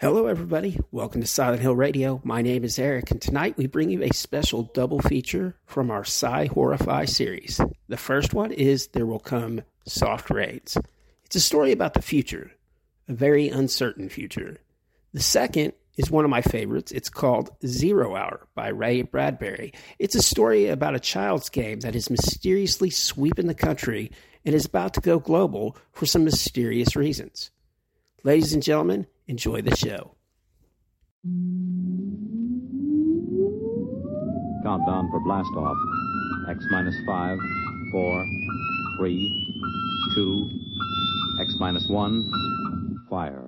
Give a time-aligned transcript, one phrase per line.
[0.00, 0.78] Hello, everybody.
[0.92, 2.20] Welcome to Silent Hill Radio.
[2.22, 6.04] My name is Eric, and tonight we bring you a special double feature from our
[6.04, 7.60] SciHorrorFy series.
[7.88, 10.78] The first one is There Will Come Soft Rains.
[11.24, 12.52] It's a story about the future,
[13.08, 14.58] a very uncertain future.
[15.14, 16.92] The second is one of my favorites.
[16.92, 19.72] It's called Zero Hour by Ray Bradbury.
[19.98, 24.12] It's a story about a child's game that is mysteriously sweeping the country
[24.44, 27.50] and is about to go global for some mysterious reasons.
[28.22, 30.16] Ladies and gentlemen, Enjoy the show.
[34.64, 35.76] Countdown for blast off.
[36.50, 37.38] X minus five,
[37.92, 38.26] four,
[38.98, 39.28] three,
[40.14, 40.44] two,
[41.42, 42.26] X minus one,
[43.10, 43.47] fire.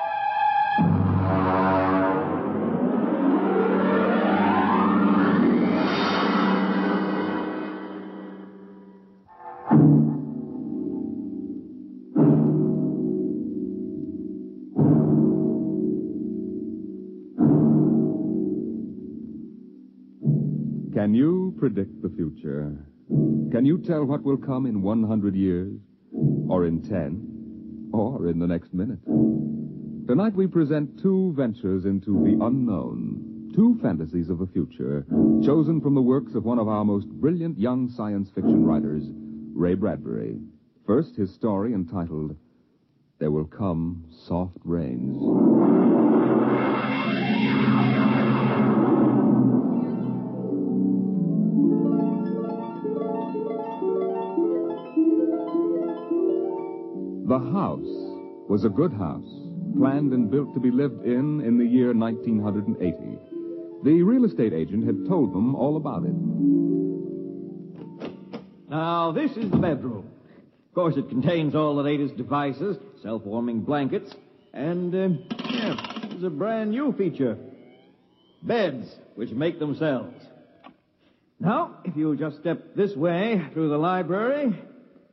[20.93, 22.77] Can you predict the future?
[23.51, 25.73] Can you tell what will come in 100 years?
[26.49, 27.91] Or in 10?
[27.93, 28.99] Or in the next minute?
[30.05, 33.51] Tonight we present two ventures into the unknown.
[33.55, 35.05] Two fantasies of the future,
[35.45, 39.03] chosen from the works of one of our most brilliant young science fiction writers,
[39.55, 40.39] Ray Bradbury.
[40.85, 42.35] First, his story entitled
[43.19, 45.17] There Will Come Soft Rains.
[57.27, 57.79] The house
[58.49, 59.23] was a good house,
[59.77, 62.97] planned and built to be lived in in the year 1980.
[63.83, 66.90] The real estate agent had told them all about it.
[68.71, 70.09] Now, this is the bedroom.
[70.69, 74.09] Of course, it contains all the latest devices, self-warming blankets,
[74.53, 75.09] and, uh,
[75.49, 77.37] yeah, there's a brand new feature.
[78.41, 80.15] Beds, which make themselves.
[81.37, 84.55] Now, if you'll just step this way through the library,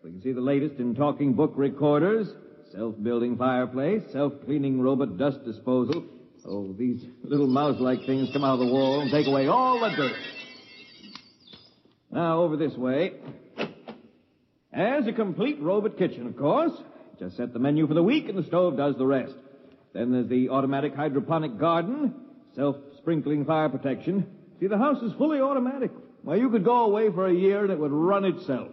[0.05, 2.33] we can see the latest in talking book recorders,
[2.73, 6.05] self-building fireplace, self-cleaning robot dust disposal.
[6.47, 9.91] Oh, these little mouse-like things come out of the wall and take away all the
[9.97, 10.17] dirt.
[12.13, 13.15] Now, over this way.
[14.79, 16.71] There's a complete robot kitchen, of course.
[17.19, 19.35] Just set the menu for the week and the stove does the rest.
[19.93, 22.15] Then there's the automatic hydroponic garden,
[22.55, 24.25] self-sprinkling fire protection.
[24.61, 25.91] See, the house is fully automatic.
[26.23, 28.69] Why, well, you could go away for a year and it would run itself.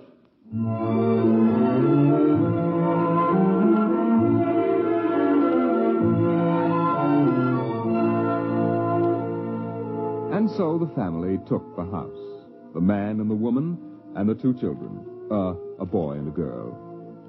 [10.38, 12.44] And so the family took the house,
[12.76, 13.80] the man and the woman,
[14.16, 16.80] and the two children uh, a boy and a girl.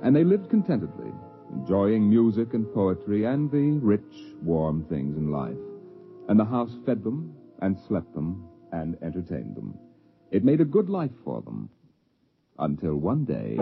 [0.02, 1.10] And they lived contentedly,
[1.52, 5.56] enjoying music and poetry and the rich, warm things in life.
[6.28, 7.32] And the house fed them
[7.62, 9.74] and slept them and entertained them.
[10.30, 11.70] It made a good life for them.
[12.58, 13.56] Until one day.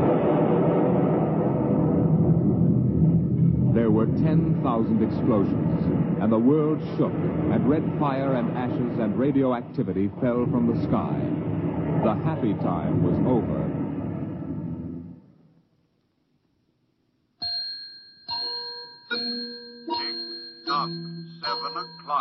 [3.74, 10.08] There were 10,000 explosions, and the world shook, and red fire and ashes and radioactivity
[10.20, 11.18] fell from the sky.
[12.04, 13.73] The happy time was over,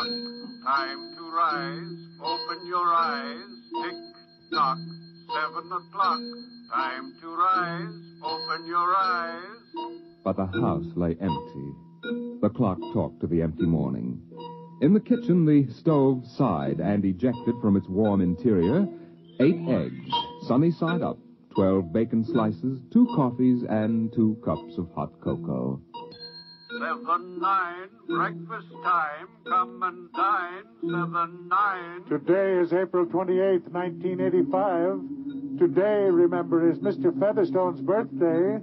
[0.03, 1.97] Time to rise.
[2.21, 3.43] Open your eyes.
[3.83, 3.95] Tick
[4.51, 4.77] tock.
[5.31, 6.19] Seven o'clock.
[6.73, 7.93] Time to rise.
[8.23, 10.21] Open your eyes.
[10.25, 11.71] But the house lay empty.
[12.41, 14.21] The clock talked to the empty morning.
[14.81, 18.85] In the kitchen, the stove sighed and ejected from its warm interior
[19.39, 20.09] eight eggs,
[20.47, 21.17] sunny side up,
[21.55, 25.79] twelve bacon slices, two coffees, and two cups of hot cocoa.
[26.79, 29.27] Seven nine, breakfast time.
[29.47, 30.63] Come and dine.
[30.81, 32.03] Seven nine.
[32.09, 35.59] Today is April 28th, 1985.
[35.59, 37.13] Today, remember, is Mr.
[37.19, 38.57] Featherstone's birthday.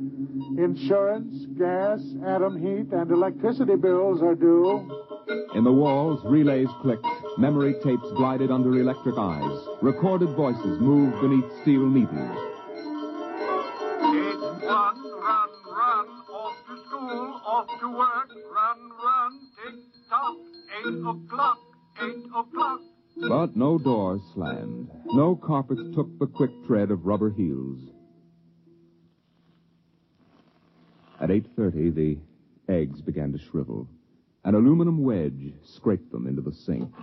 [0.60, 4.74] Insurance, gas, atom heat, and electricity bills are due.
[5.54, 7.06] In the walls, relays clicked,
[7.38, 12.49] memory tapes glided under electric eyes, recorded voices moved beneath steel needles.
[20.90, 21.58] Seven o'clock,
[22.02, 22.80] eight o'clock.
[23.28, 24.90] But no doors slammed.
[25.06, 27.78] No carpets took the quick tread of rubber heels.
[31.20, 32.18] At 8.30, the
[32.72, 33.86] eggs began to shrivel.
[34.44, 36.90] An aluminum wedge scraped them into the sink.
[36.92, 36.98] 9.15,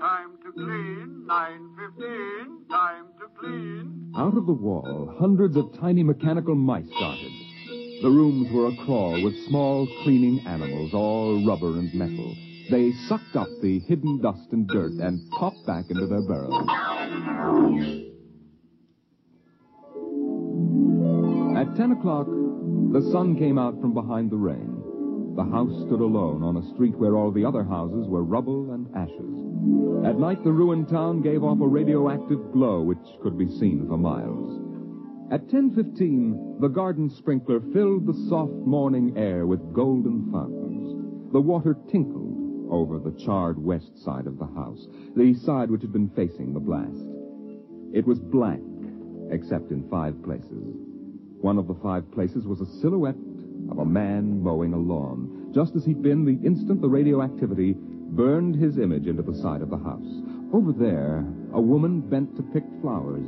[0.00, 1.24] time to clean.
[1.26, 4.12] 9.15, time to clean.
[4.14, 7.30] Out of the wall, hundreds of tiny mechanical mice darted.
[8.02, 12.36] The rooms were a crawl with small cleaning animals, all rubber and metal.
[12.70, 16.52] They sucked up the hidden dust and dirt and popped back into their burrows.
[21.56, 22.26] At 10 o'clock,
[22.92, 24.74] the sun came out from behind the rain.
[25.34, 28.94] The house stood alone on a street where all the other houses were rubble and
[28.94, 29.34] ashes.
[30.04, 33.96] At night, the ruined town gave off a radioactive glow which could be seen for
[33.96, 34.74] miles.
[35.28, 41.32] At 10.15, the garden sprinkler filled the soft morning air with golden fountains.
[41.32, 44.86] The water tinkled over the charred west side of the house,
[45.16, 47.04] the side which had been facing the blast.
[47.92, 48.62] It was blank,
[49.32, 50.62] except in five places.
[51.40, 53.18] One of the five places was a silhouette
[53.68, 58.54] of a man mowing a lawn, just as he'd been the instant the radioactivity burned
[58.54, 60.22] his image into the side of the house.
[60.54, 63.26] Over there, a woman bent to pick flowers.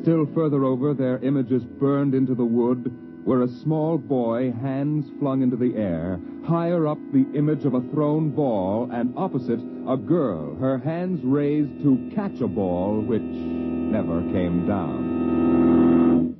[0.00, 2.92] Still further over, their images burned into the wood,
[3.24, 6.20] were a small boy, hands flung into the air.
[6.46, 11.82] Higher up, the image of a thrown ball, and opposite, a girl, her hands raised
[11.82, 16.36] to catch a ball which never came down.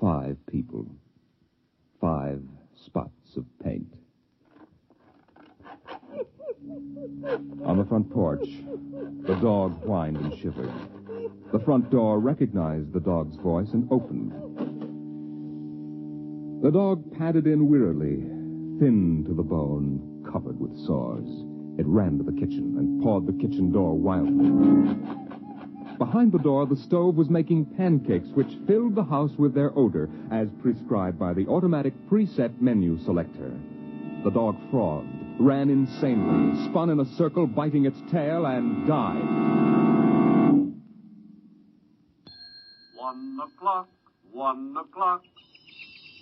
[0.00, 0.86] Five people.
[2.00, 2.42] Five
[2.84, 3.92] spots of paint.
[7.64, 8.46] On the front porch,
[9.26, 10.72] the dog whined and shivered.
[11.52, 14.32] The front door recognized the dog's voice and opened.
[16.62, 18.16] The dog padded in wearily,
[18.80, 21.26] thin to the bone, covered with sores.
[21.78, 24.90] It ran to the kitchen and pawed the kitchen door wildly.
[25.98, 30.10] Behind the door, the stove was making pancakes, which filled the house with their odor,
[30.32, 33.52] as prescribed by the automatic preset menu selector.
[34.24, 35.06] The dog frothed,
[35.38, 40.14] ran insanely, spun in a circle, biting its tail, and died.
[43.06, 43.88] One o'clock,
[44.32, 45.22] one o'clock.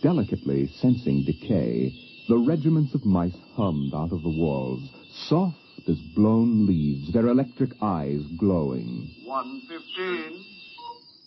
[0.03, 1.91] Delicately sensing decay,
[2.29, 4.83] the regiments of mice hummed out of the walls,
[5.27, 5.57] soft
[5.89, 9.09] as blown leaves, their electric eyes glowing.
[9.25, 10.45] One fifteen.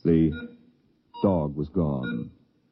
[0.06, 0.50] The
[1.24, 2.30] dog was gone.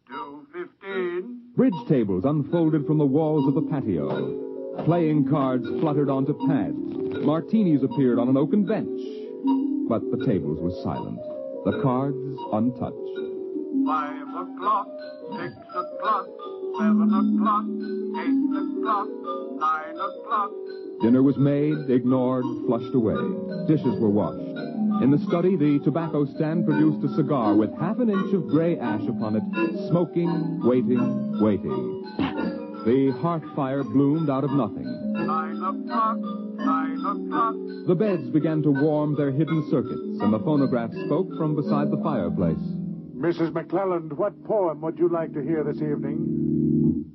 [0.08, 1.42] Two fifteen.
[1.56, 4.84] Bridge tables unfolded from the walls of the patio.
[4.86, 7.26] Playing cards fluttered onto pads.
[7.26, 9.02] Martinis appeared on an oaken bench.
[9.90, 11.18] But the tables were silent.
[11.66, 12.16] The cards
[12.54, 13.18] untouched.
[13.88, 14.88] Five o'clock,
[15.42, 16.28] six o'clock,
[16.78, 17.66] seven o'clock,
[18.22, 19.08] eight o'clock,
[19.60, 20.52] nine o'clock.
[21.02, 23.18] Dinner was made, ignored, flushed away.
[23.68, 24.46] Dishes were washed.
[25.04, 28.78] In the study, the tobacco stand produced a cigar with half an inch of gray
[28.78, 32.55] ash upon it, smoking, waiting, waiting.
[32.86, 34.86] The hearth fire bloomed out of nothing.
[35.14, 37.56] Nine o'clock, nine o'clock.
[37.88, 41.98] The beds began to warm their hidden circuits, and the phonograph spoke from beside the
[42.04, 42.60] fireplace.
[43.18, 43.52] Mrs.
[43.54, 47.06] McClellan, what poem would you like to hear this evening?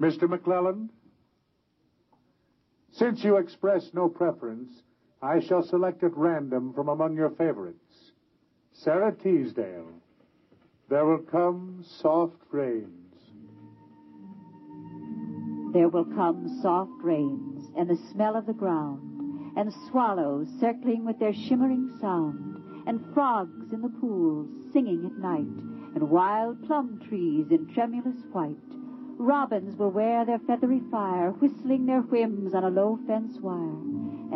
[0.00, 0.28] Mr.
[0.28, 0.90] McClellan?
[2.92, 4.70] Since you express no preference,
[5.20, 8.12] I shall select at random from among your favorites.
[8.74, 9.90] Sara Teasdale,
[10.88, 13.01] There Will Come Soft Rain.
[15.72, 21.18] There will come soft rains and the smell of the ground, and swallows circling with
[21.18, 25.48] their shimmering sound, and frogs in the pools singing at night,
[25.94, 28.56] and wild plum trees in tremulous white.
[29.16, 33.80] Robins will wear their feathery fire, whistling their whims on a low fence wire,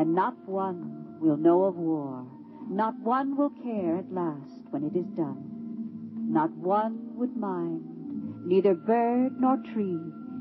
[0.00, 2.24] and not one will know of war.
[2.70, 6.28] Not one will care at last when it is done.
[6.30, 10.00] Not one would mind, neither bird nor tree,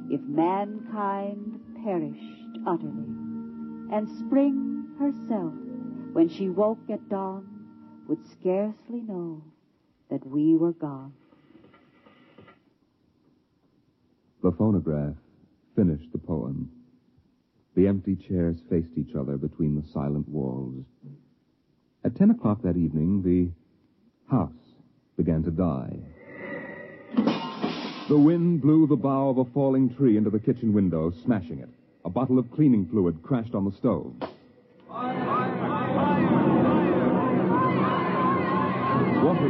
[0.10, 2.22] if mankind perished
[2.68, 3.10] utterly,
[3.94, 5.54] and Spring herself,
[6.14, 7.46] when she woke at dawn,
[8.08, 9.42] would scarcely know
[10.10, 11.14] that we were gone.
[14.44, 15.16] The phonograph
[15.76, 16.72] finished the poem.
[17.76, 20.86] The empty chairs faced each other between the silent walls.
[22.04, 23.50] At ten o'clock that evening, the
[24.34, 24.54] house
[25.18, 25.94] began to die.
[28.08, 31.70] The wind blew the bough of a falling tree into the kitchen window, smashing it.
[32.06, 34.14] A bottle of cleaning fluid crashed on the stove.
[34.92, 35.10] Water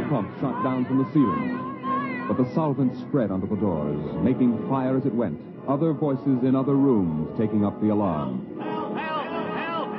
[0.08, 1.58] pump shot down from the ceiling.
[2.28, 5.38] But the solvent spread onto the doors, making fire as it went.
[5.68, 8.46] Other voices in other rooms taking up the alarm.
[8.58, 8.96] Help!
[8.96, 9.92] Help!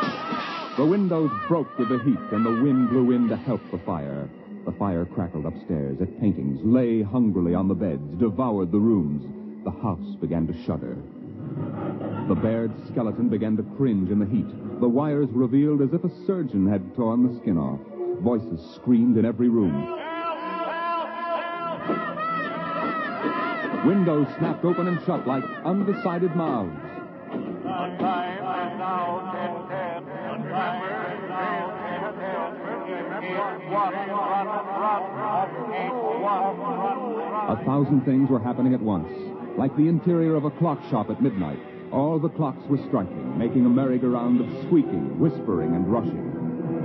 [0.00, 0.76] Help!
[0.78, 4.26] The windows broke with the heat, and the wind blew in to help the fire.
[4.68, 9.24] The fire crackled upstairs at paintings, lay hungrily on the beds, devoured the rooms.
[9.64, 10.94] The house began to shudder.
[12.28, 14.44] The bared skeleton began to cringe in the heat.
[14.80, 17.80] The wires revealed as if a surgeon had torn the skin off.
[18.20, 19.72] Voices screamed in every room.
[23.86, 26.76] Windows snapped open and shut like undecided mouths.
[37.48, 39.08] A thousand things were happening at once,
[39.56, 41.58] like the interior of a clock shop at midnight.
[41.92, 46.18] All the clocks were striking, making a merry-go-round of squeaking, whispering, and rushing.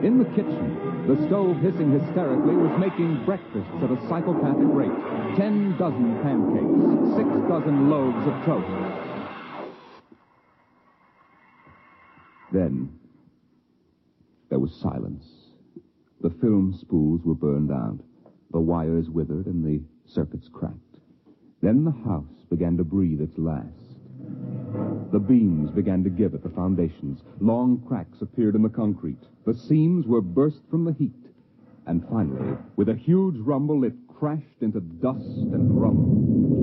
[0.05, 5.35] In the kitchen, the stove hissing hysterically was making breakfasts at a psychopathic rate.
[5.35, 9.73] Ten dozen pancakes, six dozen loaves of toast.
[12.51, 12.99] Then,
[14.49, 15.25] there was silence.
[16.23, 17.99] The film spools were burned out,
[18.53, 20.79] the wires withered, and the circuits cracked.
[21.61, 23.67] Then the house began to breathe its last.
[25.11, 27.19] The beams began to give at the foundations.
[27.41, 29.19] Long cracks appeared in the concrete.
[29.45, 31.11] The seams were burst from the heat.
[31.87, 36.62] And finally, with a huge rumble, it crashed into dust and rubble.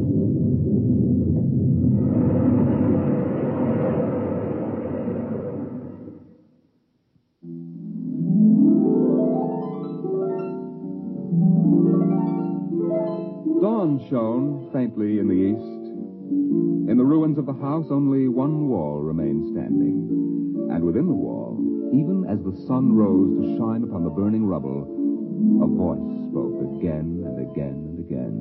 [13.80, 16.90] Dawn shone faintly in the east.
[16.92, 20.68] In the ruins of the house, only one wall remained standing.
[20.70, 21.56] And within the wall,
[21.94, 27.24] even as the sun rose to shine upon the burning rubble, a voice spoke again
[27.24, 28.36] and again and again.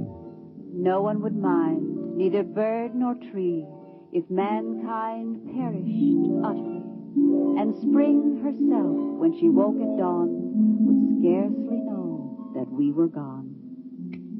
[0.75, 3.63] No one would mind, neither bird nor tree,
[4.11, 6.83] if mankind perished utterly,
[7.63, 10.27] and spring herself, when she woke at dawn,
[10.83, 13.48] would scarcely know that we were gone.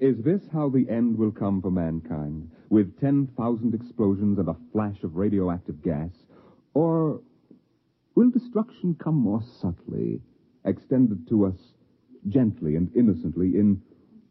[0.00, 2.50] Is this how the end will come for mankind?
[2.68, 6.10] With 10,000 explosions and a flash of radioactive gas?
[6.74, 7.20] Or
[8.16, 10.20] will destruction come more subtly,
[10.64, 11.58] extended to us
[12.28, 13.80] gently and innocently in,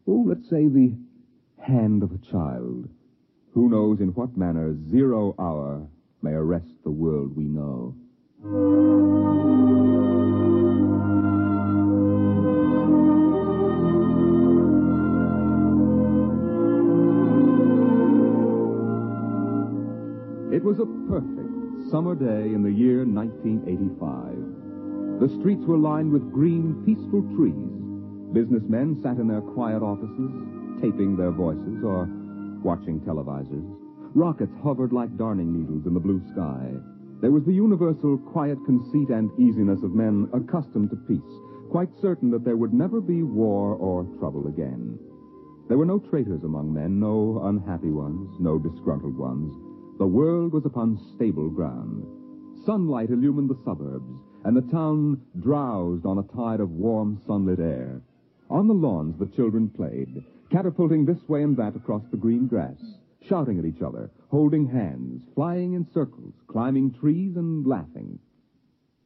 [0.06, 0.92] oh, let's say, the
[1.60, 2.88] hand of a child?
[3.52, 5.86] Who knows in what manner zero hour
[6.20, 7.94] may arrest the world we know?
[20.64, 24.00] was a perfect summer day in the year 1985.
[25.20, 27.68] The streets were lined with green, peaceful trees.
[28.32, 30.32] Businessmen sat in their quiet offices,
[30.80, 32.08] taping their voices or
[32.64, 33.68] watching televisors.
[34.16, 36.72] Rockets hovered like darning needles in the blue sky.
[37.20, 41.30] There was the universal quiet conceit and easiness of men accustomed to peace,
[41.70, 44.98] quite certain that there would never be war or trouble again.
[45.68, 49.52] There were no traitors among men, no unhappy ones, no disgruntled ones.
[49.98, 52.04] The world was upon stable ground.
[52.66, 54.10] Sunlight illumined the suburbs,
[54.42, 58.02] and the town drowsed on a tide of warm, sunlit air.
[58.50, 62.82] On the lawns, the children played, catapulting this way and that across the green grass,
[63.28, 68.18] shouting at each other, holding hands, flying in circles, climbing trees, and laughing.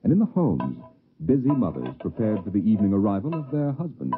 [0.05, 0.83] And in the homes,
[1.27, 4.17] busy mothers prepared for the evening arrival of their husbands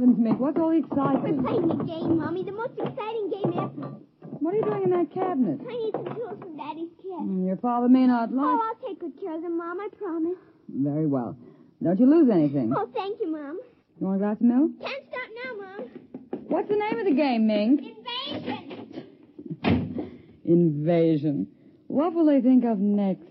[0.00, 1.36] heavens, Mink, what's all the excitement?
[1.36, 3.88] We're playing a game, Mommy, the most exciting game ever.
[4.40, 5.60] What are you doing in that cabinet?
[5.68, 7.12] I need some tools from Daddy's kit.
[7.20, 8.46] Mm, Your father may not oh, like...
[8.46, 10.38] Oh, I'll take good care of them, Mom, I promise.
[10.68, 11.36] Very well.
[11.82, 12.72] Don't you lose anything.
[12.74, 13.60] Oh, thank you, Mom.
[14.00, 14.70] You want a glass of milk?
[14.80, 15.90] Can't stop now, Mom.
[16.48, 17.80] What's the name of the game, Mink?
[19.66, 20.22] Invasion.
[20.46, 21.46] Invasion.
[21.88, 23.24] What will they think of next?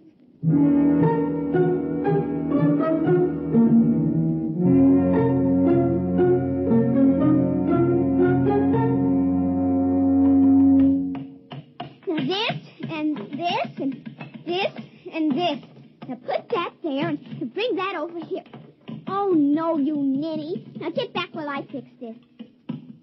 [13.49, 14.09] this and
[14.45, 14.71] this
[15.13, 15.69] and this.
[16.07, 18.43] Now put that there and bring that over here.
[19.07, 20.67] Oh, no, you ninny.
[20.79, 22.15] Now get back while I fix this.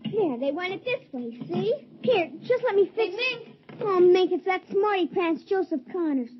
[0.04, 1.72] There, they want it this way, see?
[2.02, 3.48] Here, just let me fix it.
[3.80, 6.30] Oh, Mink, it's that smarty pants Joseph Connors.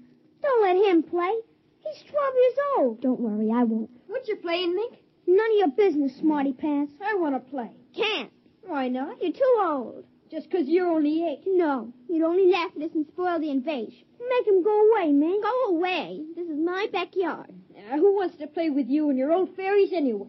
[0.43, 1.33] Don't let him play.
[1.81, 3.01] He's 12 years old.
[3.03, 3.91] Don't worry, I won't.
[4.07, 4.95] What you playing, Mink?
[5.27, 6.93] None of your business, smarty pants.
[7.05, 7.71] I want to play.
[7.97, 8.31] Can't.
[8.63, 9.21] Why not?
[9.21, 10.05] You're too old.
[10.31, 11.43] Just 'cause you're only eight.
[11.47, 14.05] No, you'd only laugh at us and spoil the invasion.
[14.29, 15.41] Make him go away, man.
[15.41, 16.25] Go away.
[16.35, 17.55] This is my backyard.
[17.77, 20.29] Uh, who wants to play with you and your old fairies anyway?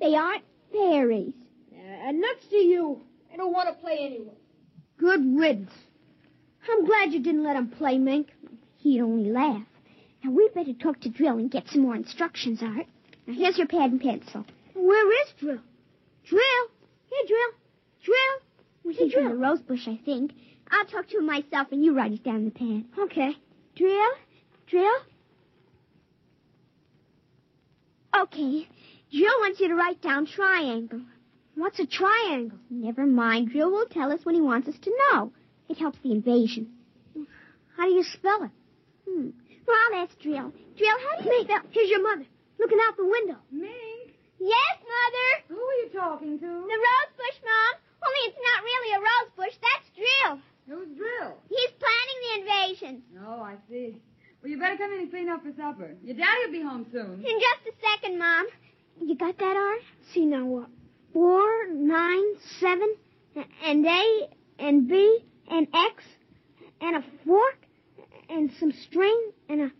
[0.00, 1.34] They aren't fairies.
[1.72, 3.00] Uh, and nuts to you.
[3.32, 4.36] I don't want to play anyway.
[4.98, 5.72] Good riddance.
[6.70, 8.28] I'm glad you didn't let him play, Mink.
[8.76, 9.66] He'd only laugh.
[10.22, 12.86] Now, we better talk to Drill and get some more instructions, Art.
[13.26, 14.44] Now, here's your pad and pencil.
[14.74, 15.60] Where is Drill?
[16.24, 16.68] Drill?
[17.10, 17.50] Here, Drill.
[18.04, 18.40] Drill?
[18.88, 19.28] We can Drill.
[19.28, 20.32] the rose bush, I think.
[20.70, 22.88] I'll talk to him myself, and you write it down in the pen.
[22.98, 23.36] Okay.
[23.76, 24.10] Drill,
[24.66, 24.94] drill.
[28.18, 28.66] Okay.
[29.12, 31.02] Drill wants you to write down triangle.
[31.54, 32.56] What's a triangle?
[32.70, 33.50] Never mind.
[33.50, 35.32] Drill will tell us when he wants us to know.
[35.68, 36.72] It helps the invasion.
[37.76, 38.50] How do you spell it?
[39.06, 39.28] Hmm.
[39.66, 40.50] Well, that's Drill.
[40.78, 41.60] Drill, how do you Mink, spell?
[41.72, 42.24] Here's your mother,
[42.58, 43.36] looking out the window.
[43.52, 44.16] Mink?
[44.40, 45.44] Yes, Mother?
[45.58, 46.46] Who are you talking to?
[46.46, 47.80] The rose bush, Mom.
[48.04, 49.56] Only it's not really a rose bush.
[49.58, 50.38] That's Drill.
[50.68, 51.32] Who's Drill?
[51.48, 53.02] He's planning the invasion.
[53.26, 54.00] Oh, I see.
[54.42, 55.96] Well, you better come in and clean up for supper.
[56.04, 57.24] Your daddy'll be home soon.
[57.26, 58.46] In just a second, Mom.
[59.02, 59.76] You got that, R?
[60.12, 60.68] See now what?
[61.12, 62.94] Four, nine, seven,
[63.64, 65.18] and A, and B,
[65.50, 66.04] and X,
[66.80, 67.58] and a fork,
[68.28, 69.70] and some string, and a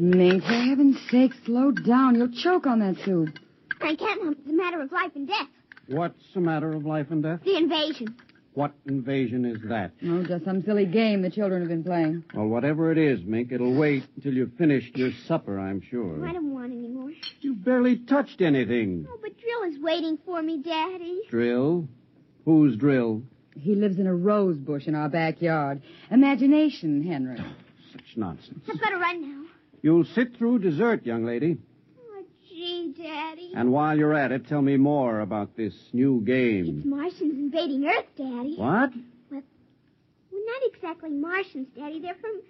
[0.00, 2.14] Mink, for heaven's sake, slow down.
[2.14, 3.30] You'll choke on that soup.
[3.80, 4.38] I can't.
[4.38, 5.48] It's a matter of life and death.
[5.88, 7.40] What's a matter of life and death?
[7.44, 8.14] The invasion.
[8.54, 9.90] What invasion is that?
[10.06, 12.22] Oh, just some silly game the children have been playing.
[12.34, 16.24] Well, whatever it is, Mink, it'll wait until you've finished your supper, I'm sure.
[16.26, 17.10] I don't want any more.
[17.40, 19.08] You barely touched anything.
[19.10, 21.22] Oh, but Drill is waiting for me, Daddy.
[21.28, 21.88] Drill?
[22.44, 23.22] Who's Drill?
[23.58, 25.82] He lives in a rose bush in our backyard.
[26.12, 27.38] Imagination, Henry.
[27.40, 27.44] Oh,
[27.92, 28.60] such nonsense.
[28.72, 29.46] I've got to run now.
[29.82, 31.56] You'll sit through dessert, young lady.
[32.96, 33.52] Daddy.
[33.54, 36.78] And while you're at it, tell me more about this new game.
[36.78, 38.54] It's Martians invading Earth, Daddy.
[38.56, 38.90] What?
[39.30, 39.42] Well,
[40.32, 42.00] well not exactly Martians, Daddy.
[42.00, 42.40] They're from,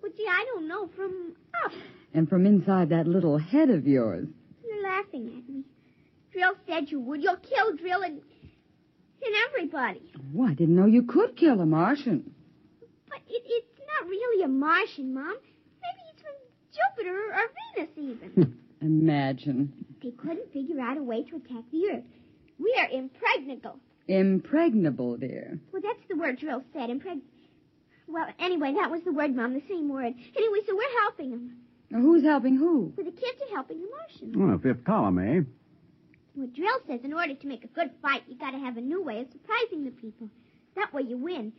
[0.00, 1.32] well, gee, I don't know, from
[1.64, 1.72] up.
[2.14, 4.28] And from inside that little head of yours.
[4.64, 5.62] You're laughing at me.
[6.32, 7.20] Drill said you would.
[7.20, 10.02] You'll kill Drill and, and everybody.
[10.38, 12.32] Oh, I didn't know you could kill a Martian.
[13.08, 15.26] But it, it's not really a Martian, Mom.
[15.26, 17.42] Maybe from Jupiter or
[17.86, 17.90] Venus,
[18.32, 18.58] even.
[18.82, 19.72] Imagine.
[20.02, 22.04] They couldn't figure out a way to attack the Earth.
[22.58, 23.78] We are impregnable.
[24.08, 25.58] Impregnable, dear.
[25.72, 26.90] Well, that's the word Drill said.
[26.90, 27.20] Impreg.
[28.06, 30.14] Well, anyway, that was the word, Mom, the same word.
[30.36, 31.56] Anyway, so we're helping them.
[31.90, 32.92] Now, who's helping who?
[32.96, 34.36] Well, the kids are helping the Martians.
[34.36, 35.40] Well, fifth column, eh?
[36.36, 39.02] Well, Drill says in order to make a good fight, you gotta have a new
[39.02, 40.28] way of surprising the people.
[40.76, 41.52] That way you win.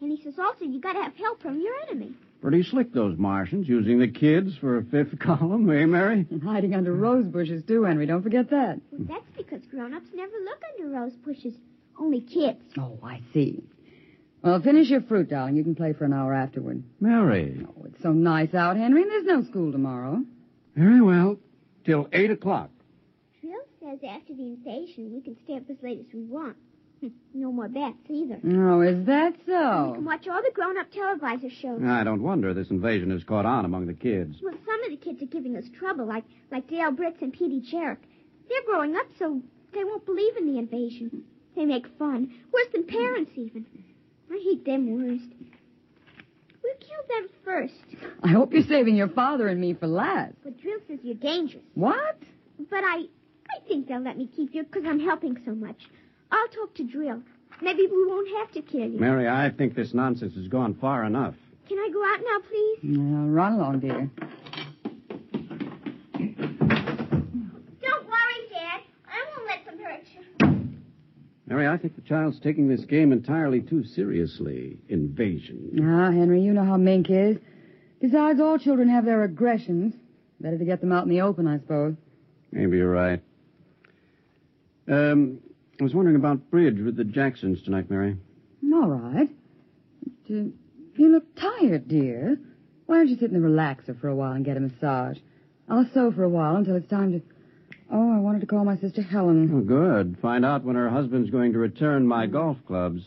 [0.00, 2.14] And he says also you gotta have help from your enemy.
[2.40, 6.26] Pretty slick, those Martians, using the kids for a fifth column, eh, Mary?
[6.30, 8.06] And hiding under rose bushes, too, Henry.
[8.06, 8.80] Don't forget that.
[8.90, 11.54] Well, that's because grown-ups never look under rose bushes.
[11.98, 12.62] Only kids.
[12.78, 13.62] Oh, I see.
[14.42, 15.56] Well, finish your fruit, darling.
[15.56, 16.82] You can play for an hour afterward.
[16.98, 17.62] Mary.
[17.68, 20.24] Oh, it's so nice out, Henry, and there's no school tomorrow.
[20.74, 21.36] Very well.
[21.84, 22.70] Till eight o'clock.
[23.42, 26.56] Drill says after the invasion we can stay up as late as we want.
[27.34, 28.40] No more bats either.
[28.44, 29.86] Oh, is that so?
[29.88, 31.80] You can watch all the grown-up televisor shows.
[31.84, 34.36] I don't wonder this invasion has caught on among the kids.
[34.42, 37.60] Well, some of the kids are giving us trouble, like like Dale Britz and Petey
[37.72, 37.98] Jerrick.
[38.48, 39.40] They're growing up, so
[39.72, 41.22] they won't believe in the invasion.
[41.56, 43.64] They make fun, worse than parents even.
[44.32, 45.32] I hate them worst.
[46.62, 48.10] We'll kill them first.
[48.24, 50.34] I hope you're saving your father and me for last.
[50.42, 51.64] But Drill says you're dangerous.
[51.74, 52.18] What?
[52.70, 53.04] But I,
[53.48, 55.78] I think they'll let me keep you because I'm helping so much.
[56.32, 57.22] I'll talk to Drill.
[57.60, 58.98] Maybe we won't have to kill you.
[59.00, 61.34] Mary, I think this nonsense has gone far enough.
[61.68, 62.98] Can I go out now, please?
[62.98, 64.10] Well, run along, dear.
[67.80, 68.80] Don't worry, Dad.
[69.06, 70.04] I won't let them hurt
[70.48, 70.74] you.
[71.46, 74.78] Mary, I think the child's taking this game entirely too seriously.
[74.88, 75.70] Invasion.
[75.82, 77.36] Ah, Henry, you know how Mink is.
[78.00, 79.94] Besides, all children have their aggressions.
[80.40, 81.94] Better to get them out in the open, I suppose.
[82.50, 83.22] Maybe you're right.
[84.88, 85.38] Um,
[85.80, 88.14] I was wondering about bridge with the Jacksons tonight, Mary.
[88.70, 89.30] All right.
[90.28, 90.38] But, uh,
[90.96, 92.38] you look tired, dear.
[92.84, 95.16] Why don't you sit in the relaxer for a while and get a massage?
[95.70, 97.22] I'll sew for a while until it's time to.
[97.90, 99.50] Oh, I wanted to call my sister Helen.
[99.54, 100.18] Oh, good.
[100.20, 103.02] Find out when her husband's going to return my golf clubs.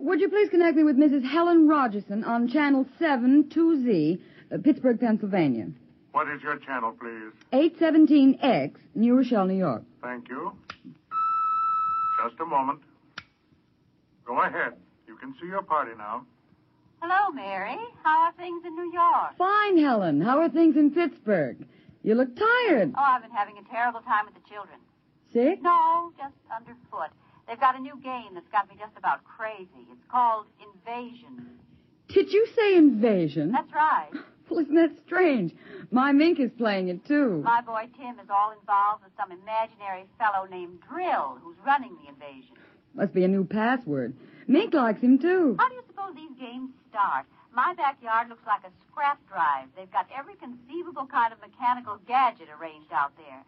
[0.00, 1.24] would you please connect me with Mrs.
[1.24, 4.20] Helen Rogerson on Channel 7 2Z,
[4.52, 5.68] uh, Pittsburgh, Pennsylvania?
[6.12, 7.32] What is your channel, please?
[7.52, 9.82] 817X, New Rochelle, New York.
[10.02, 10.52] Thank you.
[12.22, 12.80] Just a moment.
[14.26, 14.74] Go ahead.
[15.08, 16.24] You can see your party now.
[17.00, 17.76] Hello, Mary.
[18.02, 19.36] How are things in New York?
[19.36, 20.20] Fine, Helen.
[20.20, 21.58] How are things in Pittsburgh?
[22.02, 22.92] You look tired.
[22.96, 24.78] Oh, I've been having a terrible time with the children.
[25.32, 25.62] Sick?
[25.62, 27.10] No, just underfoot.
[27.48, 29.84] They've got a new game that's got me just about crazy.
[29.92, 31.58] It's called Invasion.
[32.08, 33.52] Did you say Invasion?
[33.52, 34.10] That's right.
[34.50, 35.54] Well, isn't that strange?
[35.90, 37.40] My Mink is playing it, too.
[37.42, 42.12] My boy Tim is all involved with some imaginary fellow named Drill who's running the
[42.12, 42.52] invasion.
[42.92, 44.12] Must be a new password.
[44.46, 45.56] Mink likes him, too.
[45.58, 47.24] How do you suppose these games start?
[47.56, 49.72] My backyard looks like a scrap drive.
[49.78, 53.40] They've got every conceivable kind of mechanical gadget arranged out there.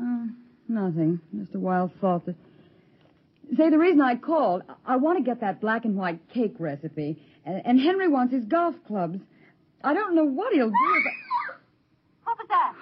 [0.00, 0.26] Uh,
[0.70, 1.20] Nothing.
[1.36, 2.36] Just a wild thought that.
[3.56, 7.20] Say, the reason I called, I, want to get that black and white cake recipe.
[7.44, 9.18] And, Henry wants his golf clubs.
[9.82, 10.72] I don't know what he'll do.
[10.72, 11.54] If
[12.24, 12.74] What was that?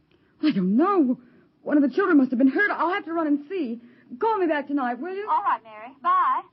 [0.42, 1.18] I don't know.
[1.62, 2.70] One of the children must have been hurt.
[2.70, 3.80] I'll have to run and see.
[4.20, 5.26] Call me back tonight, will you?
[5.30, 6.44] All right,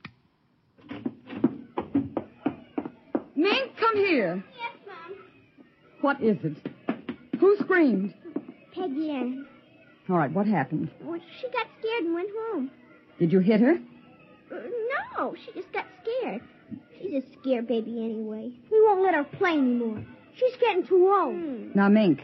[0.90, 1.04] Mary.
[1.34, 2.24] Bye.
[3.36, 4.42] Mink, come here.
[4.56, 5.18] Yes, Mom.
[6.00, 6.72] What is it?
[7.40, 8.14] Who screamed?
[8.74, 9.46] Peggy Ann.
[10.10, 10.90] All right, what happened?
[11.02, 12.70] Well, she got scared and went home.
[13.18, 13.74] Did you hit her?
[13.74, 14.54] Uh,
[15.18, 16.40] no, she just got scared.
[16.98, 18.50] She's a scared baby anyway.
[18.70, 20.02] We won't let her play anymore.
[20.34, 21.34] She's getting too old.
[21.34, 21.68] Hmm.
[21.74, 22.22] Now, Mink,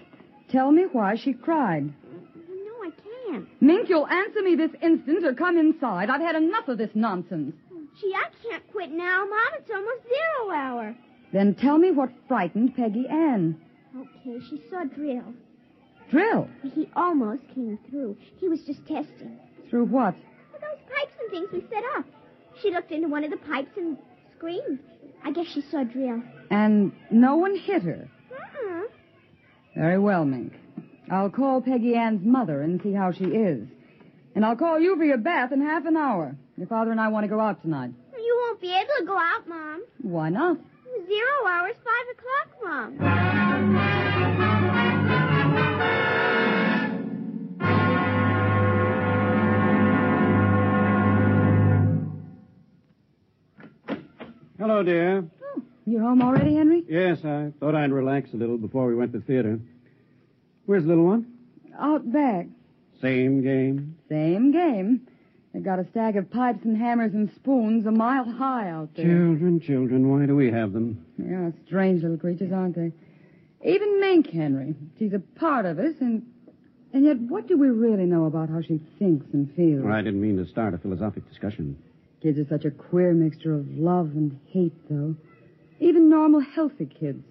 [0.50, 1.84] tell me why she cried.
[1.84, 2.90] No, I
[3.28, 3.46] can't.
[3.60, 6.08] Mink, you'll answer me this instant or come inside.
[6.08, 7.54] I've had enough of this nonsense.
[8.00, 9.54] Gee, I can't quit now, Mom.
[9.58, 10.96] It's almost zero hour.
[11.32, 13.60] Then tell me what frightened Peggy Ann.
[13.96, 15.34] Okay, she saw Drill
[16.14, 16.48] drill.
[16.74, 18.16] He almost came through.
[18.38, 19.36] He was just testing.
[19.68, 20.14] Through what?
[20.52, 22.04] Well, those pipes and things we set up.
[22.62, 23.98] She looked into one of the pipes and
[24.36, 24.78] screamed.
[25.24, 26.22] I guess she saw Drill.
[26.50, 28.08] And no one hit her?
[28.30, 28.86] uh huh.
[29.74, 30.52] Very well, Mink.
[31.10, 33.66] I'll call Peggy Ann's mother and see how she is.
[34.36, 36.36] And I'll call you for your bath in half an hour.
[36.56, 37.90] Your father and I want to go out tonight.
[38.16, 39.84] You won't be able to go out, Mom.
[40.02, 40.58] Why not?
[41.08, 44.43] Zero hours, five o'clock, Mom.
[54.66, 55.18] Hello, dear.
[55.54, 56.82] Oh, you're home already, Henry?
[56.88, 59.60] Yes, I thought I'd relax a little before we went to the theater.
[60.64, 61.26] Where's the little one?
[61.78, 62.46] Out back.
[63.02, 63.96] Same game?
[64.08, 65.02] Same game.
[65.52, 68.88] They have got a stack of pipes and hammers and spoons a mile high out
[68.96, 69.04] there.
[69.04, 71.04] Children, children, why do we have them?
[71.18, 72.90] They are strange little creatures, aren't they?
[73.70, 74.74] Even Mink, Henry.
[74.98, 76.22] She's a part of us, and
[76.94, 79.84] and yet what do we really know about how she thinks and feels?
[79.84, 81.76] Well, I didn't mean to start a philosophic discussion.
[82.24, 85.14] Kids are such a queer mixture of love and hate, though.
[85.78, 87.22] Even normal, healthy kids.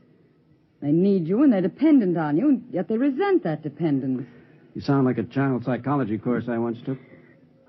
[0.83, 4.27] They need you and they're dependent on you, and yet they resent that dependence.
[4.75, 6.99] You sound like a child psychology course I once took.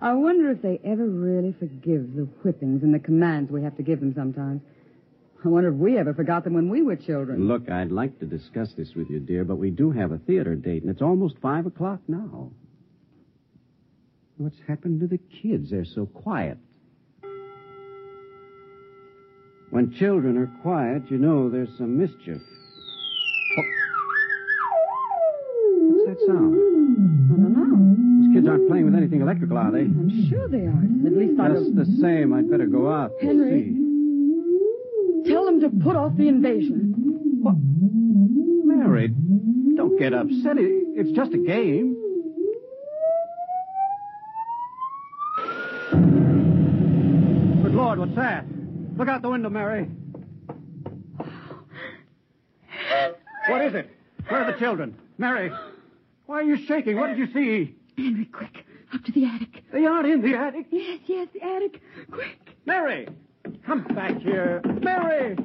[0.02, 3.82] I wonder if they ever really forgive the whippings and the commands we have to
[3.82, 4.60] give them sometimes.
[5.42, 7.48] I wonder if we ever forgot them when we were children.
[7.48, 10.56] Look, I'd like to discuss this with you, dear, but we do have a theater
[10.56, 12.50] date, and it's almost five o'clock now.
[14.36, 15.70] What's happened to the kids?
[15.70, 16.58] They're so quiet.
[19.74, 22.40] When children are quiet, you know there's some mischief.
[23.58, 23.62] Oh.
[25.90, 26.54] What's that sound?
[27.32, 28.26] I don't know.
[28.28, 29.80] Those kids aren't playing with anything electrical, are they?
[29.90, 31.04] I'm sure they aren't.
[31.04, 33.10] At least I Just the same, I'd better go out.
[33.20, 33.74] Henry,
[35.26, 36.94] tell them to put off the invasion.
[37.42, 37.56] What?
[37.58, 39.08] Mary,
[39.74, 40.54] don't get upset.
[40.56, 41.96] It's just a game.
[47.64, 48.44] Good Lord, what's that?
[48.96, 49.88] Look out the window, Mary.
[51.18, 51.24] Uh,
[53.48, 53.90] what is it?
[54.28, 54.96] Where are the children?
[55.18, 55.50] Mary,
[56.26, 56.96] why are you shaking?
[56.96, 57.76] What did you see?
[57.96, 58.56] Henry, quick,
[58.94, 59.64] up to the attic.
[59.72, 60.66] They aren't in the attic.
[60.70, 61.80] Yes, yes, the attic.
[62.10, 62.38] Quick.
[62.66, 63.08] Mary,
[63.66, 64.60] come back here.
[64.80, 65.36] Mary!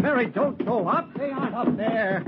[0.00, 1.12] Mary, don't go up.
[1.18, 2.24] They aren't up there.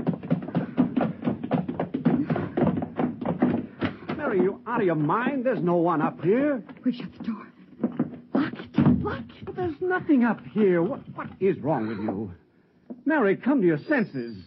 [4.17, 5.45] Mary, you out of your mind?
[5.45, 6.61] There's no one up here.
[6.83, 7.47] We shut the door
[9.87, 10.81] nothing up here.
[10.81, 12.31] What, what is wrong with you?
[13.05, 14.43] Mary, come to your senses.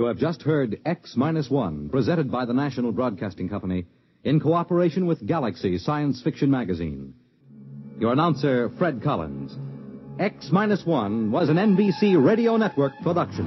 [0.10, 3.86] have just heard X Minus One, presented by the National Broadcasting Company
[4.24, 7.14] in cooperation with Galaxy Science Fiction Magazine.
[8.00, 9.56] Your announcer, Fred Collins.
[10.20, 13.46] X 1 was an NBC Radio Network production.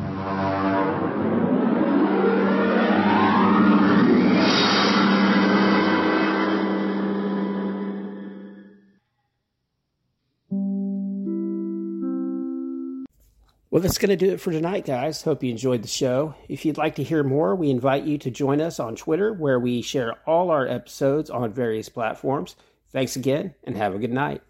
[13.71, 15.23] Well, that's going to do it for tonight, guys.
[15.23, 16.35] Hope you enjoyed the show.
[16.49, 19.59] If you'd like to hear more, we invite you to join us on Twitter, where
[19.59, 22.57] we share all our episodes on various platforms.
[22.91, 24.43] Thanks again, and have a good night.